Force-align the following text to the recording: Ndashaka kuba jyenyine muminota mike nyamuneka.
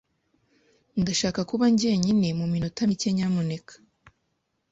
Ndashaka 1.01 1.39
kuba 1.49 1.65
jyenyine 1.79 2.27
muminota 2.39 2.81
mike 2.89 3.09
nyamuneka. 3.15 3.73